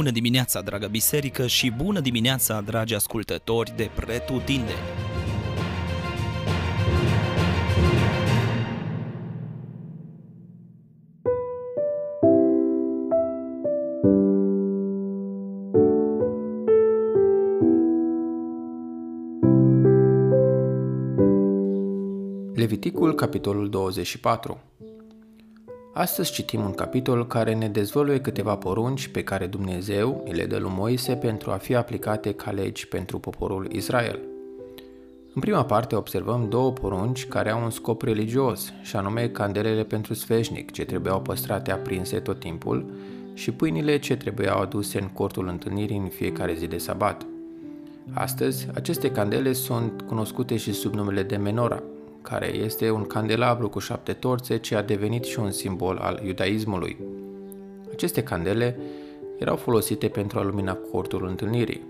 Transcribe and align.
Bună 0.00 0.12
dimineața, 0.12 0.60
dragă 0.60 0.86
biserică, 0.86 1.46
și 1.46 1.70
bună 1.70 2.00
dimineața, 2.00 2.60
dragi 2.60 2.94
ascultători 2.94 3.76
de 3.76 3.90
Pretutindeni! 3.94 4.78
Leviticul, 22.54 23.14
capitolul 23.14 23.68
24 23.68 24.69
Astăzi 26.00 26.32
citim 26.32 26.60
un 26.60 26.74
capitol 26.74 27.26
care 27.26 27.54
ne 27.54 27.68
dezvăluie 27.68 28.20
câteva 28.20 28.56
porunci 28.56 29.08
pe 29.08 29.22
care 29.22 29.46
Dumnezeu 29.46 30.24
le 30.32 30.46
dă 30.46 30.56
lui 30.56 30.70
Moise 30.74 31.14
pentru 31.14 31.50
a 31.50 31.54
fi 31.54 31.74
aplicate 31.74 32.32
ca 32.32 32.50
legi 32.50 32.88
pentru 32.88 33.18
poporul 33.18 33.72
Israel. 33.72 34.18
În 35.34 35.40
prima 35.40 35.64
parte 35.64 35.96
observăm 35.96 36.48
două 36.48 36.72
porunci 36.72 37.26
care 37.26 37.50
au 37.50 37.62
un 37.62 37.70
scop 37.70 38.02
religios, 38.02 38.72
și 38.82 38.96
anume 38.96 39.28
candelele 39.28 39.84
pentru 39.84 40.14
sfeșnic, 40.14 40.70
ce 40.70 40.84
trebuiau 40.84 41.20
păstrate 41.20 41.70
aprinse 41.72 42.18
tot 42.18 42.38
timpul, 42.38 42.90
și 43.34 43.50
pâinile 43.50 43.98
ce 43.98 44.16
trebuiau 44.16 44.60
aduse 44.60 45.00
în 45.00 45.08
cortul 45.08 45.48
întâlnirii 45.48 45.96
în 45.96 46.08
fiecare 46.08 46.54
zi 46.54 46.66
de 46.66 46.78
sabat. 46.78 47.26
Astăzi, 48.12 48.68
aceste 48.74 49.10
candele 49.10 49.52
sunt 49.52 50.02
cunoscute 50.02 50.56
și 50.56 50.72
sub 50.72 50.94
numele 50.94 51.22
de 51.22 51.36
menora, 51.36 51.82
care 52.30 52.54
este 52.54 52.90
un 52.90 53.04
candelabru 53.04 53.68
cu 53.68 53.78
șapte 53.78 54.12
torțe 54.12 54.56
ce 54.56 54.74
a 54.76 54.82
devenit 54.82 55.24
și 55.24 55.38
un 55.38 55.50
simbol 55.50 55.96
al 55.96 56.20
iudaismului. 56.24 56.96
Aceste 57.92 58.22
candele 58.22 58.76
erau 59.38 59.56
folosite 59.56 60.08
pentru 60.08 60.38
a 60.38 60.42
lumina 60.42 60.74
cortul 60.74 61.26
întâlnirii. 61.26 61.82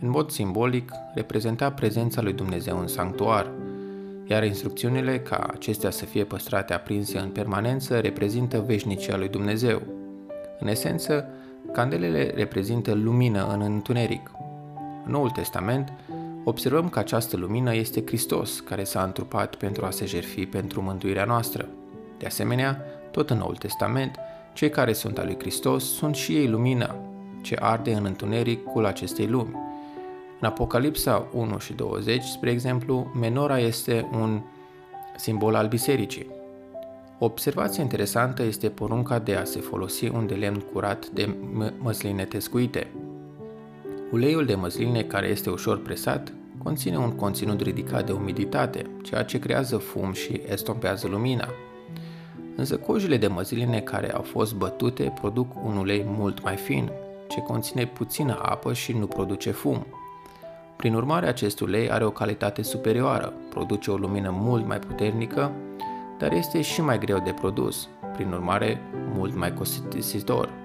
În 0.00 0.08
mod 0.08 0.30
simbolic, 0.30 0.90
reprezenta 1.14 1.70
prezența 1.70 2.22
lui 2.22 2.32
Dumnezeu 2.32 2.78
în 2.78 2.86
sanctuar, 2.86 3.50
iar 4.26 4.44
instrucțiunile 4.44 5.20
ca 5.20 5.36
acestea 5.52 5.90
să 5.90 6.04
fie 6.04 6.24
păstrate 6.24 6.72
aprinse 6.72 7.18
în 7.18 7.28
permanență 7.28 7.98
reprezintă 7.98 8.64
veșnicia 8.66 9.16
lui 9.16 9.28
Dumnezeu. 9.28 9.82
În 10.58 10.68
esență, 10.68 11.28
candelele 11.72 12.32
reprezintă 12.34 12.92
lumină 12.94 13.46
în 13.52 13.60
întuneric. 13.60 14.30
În 15.06 15.12
Noul 15.12 15.30
Testament, 15.30 15.92
observăm 16.44 16.88
că 16.88 16.98
această 16.98 17.36
lumină 17.36 17.74
este 17.74 18.02
Hristos, 18.06 18.60
care 18.60 18.84
s-a 18.84 19.02
întrupat 19.02 19.54
pentru 19.54 19.84
a 19.84 19.90
se 19.90 20.06
jertfi 20.06 20.46
pentru 20.46 20.82
mântuirea 20.82 21.24
noastră. 21.24 21.68
De 22.18 22.26
asemenea, 22.26 22.84
tot 23.10 23.30
în 23.30 23.38
Noul 23.38 23.56
Testament, 23.56 24.16
cei 24.52 24.70
care 24.70 24.92
sunt 24.92 25.18
al 25.18 25.24
lui 25.24 25.36
Hristos 25.38 25.94
sunt 25.94 26.14
și 26.14 26.36
ei 26.36 26.48
lumina, 26.48 26.96
ce 27.42 27.56
arde 27.60 27.92
în 27.92 28.04
întunericul 28.04 28.86
acestei 28.86 29.26
lumi. 29.26 29.56
În 30.40 30.48
Apocalipsa 30.48 31.28
1 31.32 31.58
și 31.58 31.72
20, 31.72 32.24
spre 32.24 32.50
exemplu, 32.50 33.12
menora 33.20 33.58
este 33.58 34.08
un 34.12 34.40
simbol 35.16 35.54
al 35.54 35.68
bisericii. 35.68 36.26
O 37.18 37.24
observație 37.24 37.82
interesantă 37.82 38.42
este 38.42 38.68
porunca 38.68 39.18
de 39.18 39.34
a 39.34 39.44
se 39.44 39.60
folosi 39.60 40.08
un 40.08 40.26
de 40.26 40.34
lemn 40.34 40.60
curat 40.72 41.08
de 41.08 41.34
măsline 41.78 42.24
tescuite, 42.24 42.90
Uleiul 44.12 44.44
de 44.44 44.54
măsline 44.54 45.02
care 45.02 45.26
este 45.26 45.50
ușor 45.50 45.78
presat 45.78 46.32
conține 46.62 46.96
un 46.96 47.10
conținut 47.10 47.60
ridicat 47.60 48.06
de 48.06 48.12
umiditate, 48.12 48.86
ceea 49.02 49.22
ce 49.24 49.38
creează 49.38 49.76
fum 49.76 50.12
și 50.12 50.40
estompează 50.48 51.08
lumina. 51.08 51.48
Însă 52.56 52.76
cojile 52.76 53.16
de 53.16 53.26
măsline 53.26 53.80
care 53.80 54.12
au 54.12 54.22
fost 54.22 54.54
bătute 54.54 55.12
produc 55.20 55.64
un 55.64 55.76
ulei 55.76 56.04
mult 56.06 56.42
mai 56.42 56.56
fin, 56.56 56.90
ce 57.28 57.40
conține 57.40 57.86
puțină 57.86 58.38
apă 58.42 58.72
și 58.72 58.92
nu 58.92 59.06
produce 59.06 59.50
fum. 59.50 59.86
Prin 60.76 60.94
urmare, 60.94 61.26
acest 61.26 61.60
ulei 61.60 61.90
are 61.90 62.04
o 62.04 62.10
calitate 62.10 62.62
superioară, 62.62 63.32
produce 63.50 63.90
o 63.90 63.96
lumină 63.96 64.30
mult 64.32 64.66
mai 64.66 64.78
puternică, 64.78 65.52
dar 66.18 66.32
este 66.32 66.60
și 66.60 66.80
mai 66.80 66.98
greu 66.98 67.22
de 67.24 67.34
produs, 67.40 67.88
prin 68.14 68.32
urmare 68.32 68.80
mult 69.14 69.36
mai 69.36 69.54
costisitor. 69.54 70.61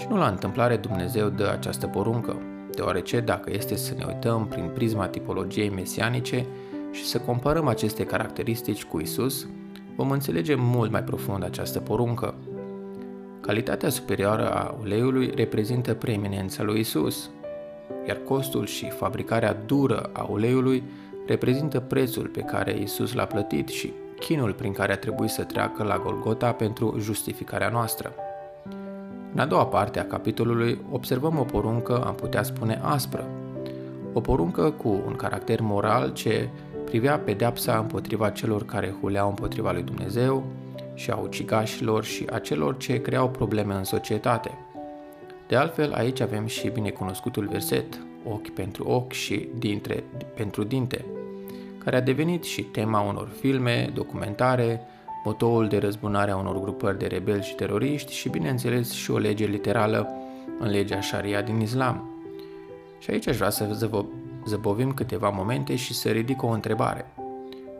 Și 0.00 0.06
nu 0.08 0.16
la 0.16 0.28
întâmplare 0.28 0.76
Dumnezeu 0.76 1.28
dă 1.28 1.48
această 1.52 1.86
poruncă, 1.86 2.36
deoarece 2.74 3.20
dacă 3.20 3.50
este 3.52 3.76
să 3.76 3.94
ne 3.98 4.04
uităm 4.06 4.46
prin 4.46 4.70
prisma 4.74 5.06
tipologiei 5.06 5.68
mesianice 5.68 6.46
și 6.90 7.04
să 7.04 7.18
comparăm 7.18 7.66
aceste 7.66 8.04
caracteristici 8.04 8.84
cu 8.84 9.00
Isus, 9.00 9.48
vom 9.96 10.10
înțelege 10.10 10.54
mult 10.54 10.90
mai 10.90 11.02
profund 11.02 11.44
această 11.44 11.80
poruncă. 11.80 12.34
Calitatea 13.40 13.88
superioară 13.88 14.50
a 14.50 14.74
uleiului 14.80 15.32
reprezintă 15.34 15.94
preeminența 15.94 16.62
lui 16.62 16.80
Isus, 16.80 17.30
iar 18.06 18.16
costul 18.16 18.66
și 18.66 18.90
fabricarea 18.90 19.56
dură 19.66 20.10
a 20.12 20.22
uleiului 20.30 20.82
reprezintă 21.26 21.80
prețul 21.80 22.26
pe 22.26 22.40
care 22.40 22.78
Isus 22.78 23.12
l-a 23.12 23.24
plătit 23.24 23.68
și 23.68 23.92
chinul 24.18 24.52
prin 24.52 24.72
care 24.72 24.92
a 24.92 24.98
trebuit 24.98 25.30
să 25.30 25.42
treacă 25.42 25.82
la 25.82 25.98
Golgota 25.98 26.52
pentru 26.52 26.96
justificarea 26.98 27.68
noastră. 27.68 28.14
În 29.32 29.38
a 29.38 29.46
doua 29.46 29.66
parte 29.66 29.98
a 30.00 30.06
capitolului 30.06 30.78
observăm 30.90 31.38
o 31.38 31.42
poruncă, 31.42 32.04
am 32.04 32.14
putea 32.14 32.42
spune, 32.42 32.80
aspră. 32.82 33.28
O 34.12 34.20
poruncă 34.20 34.70
cu 34.70 34.88
un 35.06 35.14
caracter 35.14 35.60
moral 35.60 36.12
ce 36.12 36.48
privea 36.84 37.18
pedeapsa 37.18 37.78
împotriva 37.78 38.30
celor 38.30 38.64
care 38.64 38.94
huleau 39.00 39.28
împotriva 39.28 39.72
lui 39.72 39.82
Dumnezeu 39.82 40.44
și 40.94 41.10
a 41.10 41.16
ucigașilor 41.16 42.04
și 42.04 42.26
a 42.30 42.38
celor 42.38 42.76
ce 42.76 43.00
creau 43.00 43.28
probleme 43.28 43.74
în 43.74 43.84
societate. 43.84 44.50
De 45.48 45.56
altfel, 45.56 45.92
aici 45.92 46.20
avem 46.20 46.46
și 46.46 46.68
binecunoscutul 46.68 47.48
verset, 47.48 48.00
ochi 48.28 48.50
pentru 48.50 48.84
ochi 48.84 49.12
și 49.12 49.48
dintre 49.58 50.04
pentru 50.34 50.64
dinte, 50.64 51.04
care 51.84 51.96
a 51.96 52.00
devenit 52.00 52.44
și 52.44 52.62
tema 52.62 53.00
unor 53.00 53.28
filme, 53.40 53.90
documentare, 53.94 54.80
motoul 55.24 55.68
de 55.68 55.78
răzbunare 55.78 56.30
a 56.30 56.36
unor 56.36 56.60
grupări 56.60 56.98
de 56.98 57.06
rebeli 57.06 57.42
și 57.42 57.54
teroriști 57.54 58.12
și, 58.12 58.28
bineînțeles, 58.28 58.92
și 58.92 59.10
o 59.10 59.18
lege 59.18 59.44
literală 59.44 60.08
în 60.58 60.70
legea 60.70 61.00
Sharia 61.00 61.42
din 61.42 61.60
Islam. 61.60 62.10
Și 62.98 63.10
aici 63.10 63.28
aș 63.28 63.36
vrea 63.36 63.50
să 63.50 63.90
zăbovim 64.46 64.92
câteva 64.92 65.28
momente 65.28 65.76
și 65.76 65.94
să 65.94 66.08
ridic 66.08 66.42
o 66.42 66.48
întrebare. 66.48 67.06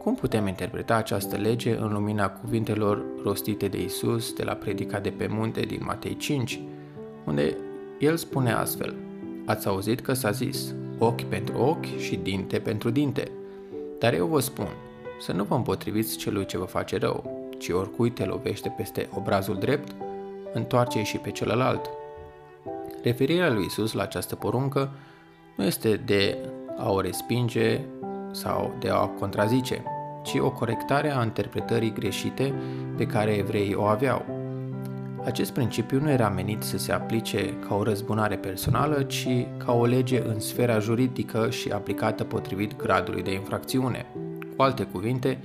Cum 0.02 0.14
putem 0.14 0.46
interpreta 0.46 0.94
această 0.94 1.36
lege 1.36 1.76
în 1.76 1.92
lumina 1.92 2.28
cuvintelor 2.28 3.04
rostite 3.22 3.68
de 3.68 3.82
Isus 3.82 4.32
de 4.32 4.44
la 4.44 4.52
predica 4.52 4.98
de 5.00 5.10
pe 5.10 5.26
munte 5.30 5.60
din 5.60 5.80
Matei 5.84 6.16
5, 6.16 6.60
unde 7.24 7.56
el 7.98 8.16
spune 8.16 8.52
astfel, 8.52 8.94
Ați 9.50 9.66
auzit 9.66 10.00
că 10.00 10.12
s-a 10.12 10.30
zis, 10.30 10.74
ochi 10.98 11.22
pentru 11.22 11.58
ochi 11.58 11.98
și 11.98 12.16
dinte 12.16 12.58
pentru 12.58 12.90
dinte. 12.90 13.30
Dar 13.98 14.14
eu 14.14 14.26
vă 14.26 14.40
spun, 14.40 14.68
să 15.20 15.32
nu 15.32 15.44
vă 15.44 15.54
împotriviți 15.54 16.16
celui 16.16 16.46
ce 16.46 16.58
vă 16.58 16.64
face 16.64 16.98
rău, 16.98 17.48
ci 17.58 17.68
oricui 17.68 18.10
te 18.10 18.24
lovește 18.24 18.74
peste 18.76 19.08
obrazul 19.14 19.56
drept, 19.56 19.94
întoarce 20.52 21.02
și 21.02 21.16
pe 21.16 21.30
celălalt. 21.30 21.90
Referirea 23.02 23.50
lui 23.50 23.64
Isus 23.64 23.92
la 23.92 24.02
această 24.02 24.34
poruncă 24.34 24.90
nu 25.56 25.64
este 25.64 25.96
de 25.96 26.38
a 26.78 26.90
o 26.90 27.00
respinge 27.00 27.80
sau 28.30 28.74
de 28.78 28.88
a 28.88 29.02
o 29.02 29.08
contrazice, 29.08 29.82
ci 30.22 30.34
o 30.38 30.50
corectare 30.50 31.16
a 31.16 31.22
interpretării 31.22 31.92
greșite 31.92 32.54
pe 32.96 33.06
care 33.06 33.30
evreii 33.30 33.74
o 33.74 33.84
aveau. 33.84 34.24
Acest 35.24 35.52
principiu 35.52 36.00
nu 36.00 36.10
era 36.10 36.28
menit 36.28 36.62
să 36.62 36.78
se 36.78 36.92
aplice 36.92 37.54
ca 37.68 37.74
o 37.74 37.82
răzbunare 37.82 38.36
personală, 38.36 39.02
ci 39.02 39.28
ca 39.56 39.72
o 39.72 39.84
lege 39.84 40.22
în 40.26 40.40
sfera 40.40 40.78
juridică 40.78 41.50
și 41.50 41.70
aplicată 41.70 42.24
potrivit 42.24 42.76
gradului 42.76 43.22
de 43.22 43.32
infracțiune. 43.32 44.06
Cu 44.60 44.66
alte 44.66 44.82
cuvinte, 44.82 45.38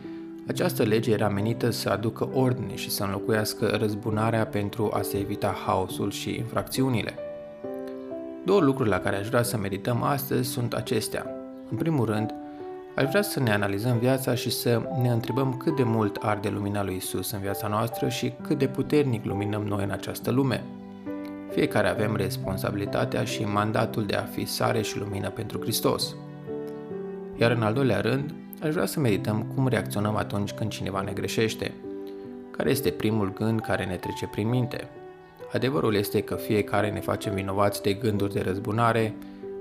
această 0.48 0.84
lege 0.84 1.12
era 1.12 1.30
menită 1.30 1.70
să 1.70 1.90
aducă 1.90 2.30
ordine 2.34 2.76
și 2.76 2.90
să 2.90 3.04
înlocuiască 3.04 3.66
răzbunarea 3.66 4.46
pentru 4.46 4.90
a 4.94 5.02
se 5.02 5.18
evita 5.18 5.56
haosul 5.66 6.12
și 6.12 6.36
infracțiunile. 6.36 7.14
Două 8.46 8.60
lucruri 8.60 8.90
la 8.90 9.00
care 9.00 9.16
aș 9.16 9.28
vrea 9.28 9.44
să 9.44 9.58
medităm 9.58 10.04
astăzi 10.04 10.50
sunt 10.50 10.74
acestea. 10.74 11.26
În 11.72 11.78
primul 11.78 12.06
rând, 12.06 12.34
aș 12.96 13.06
vrea 13.10 13.22
să 13.22 13.40
ne 13.40 13.52
analizăm 13.52 13.98
viața 13.98 14.36
și 14.36 14.50
să 14.50 14.82
ne 15.02 15.10
întrebăm 15.10 15.58
cât 15.58 15.76
de 15.76 15.84
mult 15.84 16.16
arde 16.16 16.50
lumina 16.50 16.84
lui 16.84 16.96
Isus 16.96 17.32
în 17.32 17.40
viața 17.40 17.68
noastră 17.68 18.10
și 18.10 18.34
cât 18.42 18.58
de 18.58 18.68
puternic 18.68 19.26
luminăm 19.26 19.64
noi 19.64 19.84
în 19.84 19.92
această 19.92 20.32
lume. 20.32 20.64
Fiecare 21.52 21.88
avem 21.88 22.16
responsabilitatea 22.16 23.24
și 23.24 23.44
mandatul 23.44 24.06
de 24.06 24.16
a 24.16 24.24
fi 24.24 24.46
sare 24.46 24.82
și 24.82 24.98
lumină 24.98 25.30
pentru 25.30 25.60
Hristos. 25.60 26.16
Iar 27.36 27.52
în 27.52 27.62
al 27.62 27.74
doilea 27.74 28.02
rând, 28.02 28.34
aș 28.62 28.74
vrea 28.74 28.86
să 28.86 29.00
medităm 29.00 29.44
cum 29.56 29.68
reacționăm 29.68 30.16
atunci 30.16 30.52
când 30.52 30.70
cineva 30.70 31.02
ne 31.02 31.12
greșește. 31.12 31.72
Care 32.52 32.70
este 32.70 32.90
primul 32.90 33.34
gând 33.34 33.62
care 33.62 33.86
ne 33.86 33.96
trece 33.96 34.28
prin 34.28 34.50
minte? 34.50 34.90
Adevărul 35.54 35.96
este 35.96 36.22
că 36.22 36.36
fiecare 36.36 36.92
ne 36.92 37.00
facem 37.00 37.34
vinovați 37.34 37.82
de 37.82 37.94
gânduri 37.94 38.34
de 38.34 38.42
răzbunare, 38.42 39.14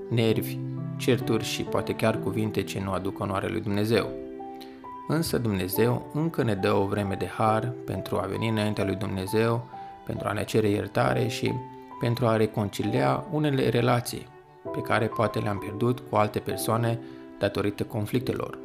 nervi, 0.09 0.57
certuri 0.97 1.43
și 1.43 1.63
poate 1.63 1.93
chiar 1.93 2.19
cuvinte 2.19 2.63
ce 2.63 2.81
nu 2.83 2.91
aduc 2.91 3.19
onoare 3.19 3.47
lui 3.47 3.61
Dumnezeu. 3.61 4.09
Însă 5.07 5.37
Dumnezeu 5.37 6.11
încă 6.13 6.43
ne 6.43 6.53
dă 6.53 6.73
o 6.73 6.85
vreme 6.85 7.15
de 7.15 7.27
har 7.27 7.73
pentru 7.85 8.15
a 8.17 8.25
veni 8.25 8.49
înaintea 8.49 8.85
lui 8.85 8.95
Dumnezeu, 8.95 9.67
pentru 10.05 10.27
a 10.27 10.31
ne 10.31 10.43
cere 10.43 10.69
iertare 10.69 11.27
și 11.27 11.53
pentru 11.99 12.25
a 12.25 12.35
reconcilia 12.35 13.25
unele 13.31 13.69
relații 13.69 14.27
pe 14.71 14.81
care 14.81 15.05
poate 15.05 15.39
le-am 15.39 15.57
pierdut 15.57 15.99
cu 15.99 16.15
alte 16.15 16.39
persoane 16.39 16.99
datorită 17.39 17.83
conflictelor. 17.83 18.64